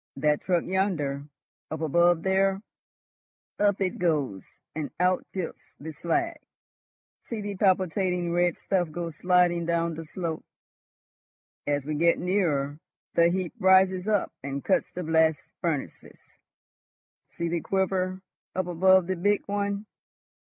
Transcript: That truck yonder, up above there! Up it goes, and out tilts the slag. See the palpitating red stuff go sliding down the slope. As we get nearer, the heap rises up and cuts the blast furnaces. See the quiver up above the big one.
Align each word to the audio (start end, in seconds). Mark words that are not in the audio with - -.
That 0.15 0.41
truck 0.41 0.63
yonder, 0.63 1.25
up 1.69 1.81
above 1.81 2.23
there! 2.23 2.63
Up 3.59 3.79
it 3.81 3.99
goes, 3.99 4.43
and 4.75 4.89
out 4.99 5.27
tilts 5.31 5.75
the 5.79 5.93
slag. 5.93 6.39
See 7.27 7.39
the 7.39 7.55
palpitating 7.55 8.31
red 8.31 8.57
stuff 8.57 8.89
go 8.91 9.11
sliding 9.11 9.67
down 9.67 9.93
the 9.93 10.03
slope. 10.05 10.43
As 11.67 11.85
we 11.85 11.93
get 11.93 12.17
nearer, 12.17 12.79
the 13.13 13.29
heap 13.29 13.53
rises 13.59 14.07
up 14.07 14.33
and 14.43 14.63
cuts 14.63 14.91
the 14.91 15.03
blast 15.03 15.39
furnaces. 15.61 16.17
See 17.33 17.47
the 17.49 17.61
quiver 17.61 18.23
up 18.55 18.65
above 18.65 19.05
the 19.05 19.15
big 19.15 19.43
one. 19.45 19.85